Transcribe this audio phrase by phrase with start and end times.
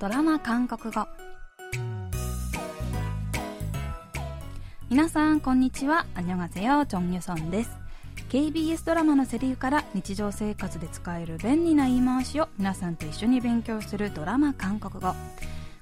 [0.00, 1.08] ドラマ韓国語
[4.88, 6.06] 皆さんこんにちは。
[6.14, 7.70] アニョガゼヨチョンユソンです
[8.30, 15.16] KBS ドラマのセリフから日常生活で使える便利な言い回しを皆さんと一緒に勉強するドラマ韓国語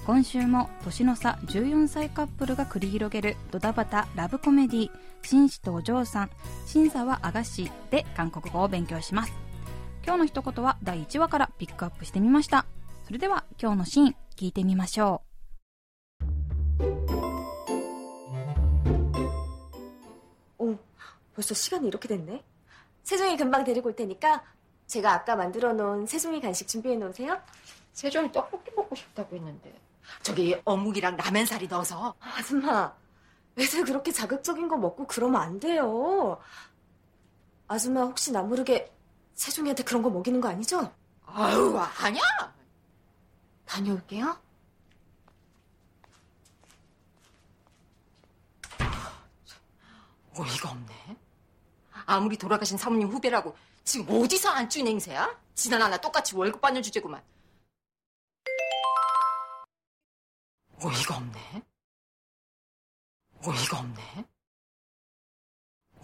[0.06, 4.90] 今週も年の差14歳カップルが繰り広げるドタバタラブコメディ
[5.24, 6.30] 紳士とお嬢さん
[6.64, 9.32] 審査はあがしで韓国語を勉強します。
[10.06, 12.64] 今日の一言は第1話からピックアップしてみました。
[13.05, 15.21] それでは今日のシーン聞いてみましょ
[20.57, 20.79] 오, 어,
[21.35, 22.43] 벌써 시간이 이렇게 됐네.
[23.03, 24.43] 세종이 금방 데리고 올 테니까
[24.87, 27.39] 제가 아까 만들어 놓은 세종이 간식 준비해 놓으세요.
[27.93, 29.73] 세종이 떡볶이 먹고 싶다고 했는데
[30.21, 32.93] 저기 어묵이랑 라면사리 넣어서 아줌마,
[33.57, 36.39] 애들 그렇게 자극적인 거 먹고 그러면 안 돼요.
[37.67, 38.91] 아줌마 혹시 나 모르게
[39.35, 40.91] 세종이한테 그런 거 먹이는 거 아니죠?
[41.25, 42.21] 아유 아니야
[43.65, 44.37] 다녀올게요.
[50.33, 51.17] 어이가 없네
[52.05, 55.37] 아무리 돌아가신 사모님 후배라고 지금 어디서 안쭈 냉세야?
[55.55, 57.21] 지난 하나 똑같이 월급 받는 주제구만
[60.81, 61.63] 어이가 없네
[63.45, 64.25] 어이가 없네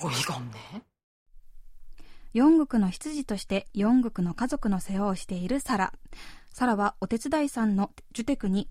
[0.01, 0.81] 어이가 없네
[2.33, 5.93] 四国の執事として四国の家族の世話をしているサラ。
[6.51, 8.69] サラはお手伝いさんのジュテクに、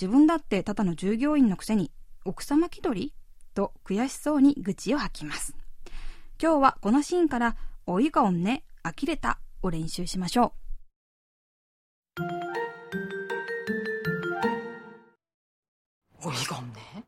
[0.00, 1.90] 自分だってただの従業員のくせに
[2.24, 3.12] 奥様気取り
[3.54, 5.56] と悔しそうに愚痴を吐きます。
[6.40, 10.52] 今日はこのシーンから、おいがおんね、呆れたを練習しましょう。
[16.26, 17.04] 어이가 없네.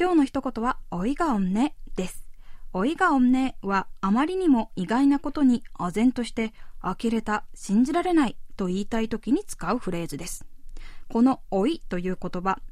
[0.00, 2.26] 今日の一言は、おいがおんねです。
[2.72, 10.46] おいがおんねはあまりにも意外なことに唖然として呆れた、信じられないと言いたい時に使うフレーズです。
[11.10, 12.62] このおいという言葉、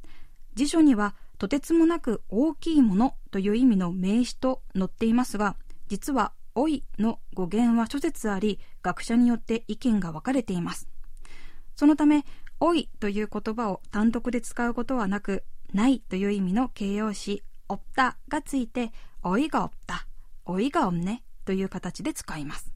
[0.55, 5.55] 辞書にはとてつもなく大きいものという意味の名詞と載っていますが、
[5.87, 10.89] 実はおいの語源は諸説あり、学者によって意見が分かれています。
[11.75, 12.25] そのため、
[12.59, 15.43] おいという言葉を単独で使うことはなく、
[15.73, 18.91] ないという意味の形容詞、おったがついて、
[19.21, 20.07] おいがおった、
[20.45, 22.71] おいがおんねという形で使います。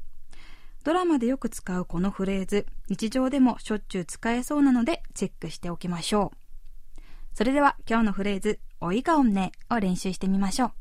[0.83, 6.37] ドラマでよく使うこのフレーズ、日常でもしょっちゅう使えそうなのでチェックしておきましょう。
[7.33, 10.71] それでは今日のフレーズ、おいがおんねを練習してみましょう。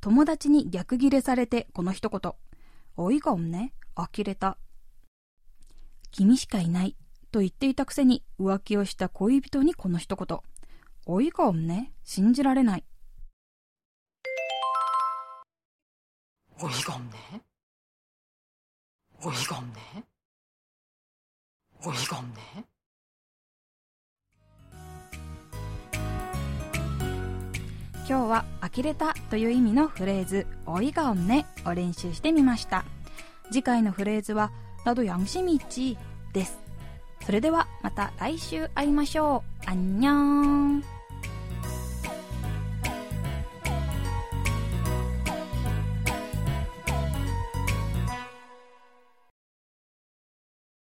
[0.00, 2.32] 友達に逆ギレされてこの一言、
[2.96, 4.58] おいがおんね呆れた。
[6.12, 6.94] 君しかいない
[7.30, 10.38] と言っていたくせに浮気をした恋人にこの一言。
[11.06, 12.84] おいがおんね信じられない。
[16.60, 17.16] おいがおんね
[19.24, 20.04] おいがおんね
[21.84, 22.64] おいがおんね
[28.06, 32.84] 今日は呆れたという意味のフレーズ、おいがおんねを練習してみました。
[33.50, 34.52] 次回のフレーズは、
[34.85, 35.97] 나도양심이있지
[36.33, 36.59] です。
[37.25, 39.69] それではまた来週会いましょう。
[39.69, 40.83] あんにゃーん。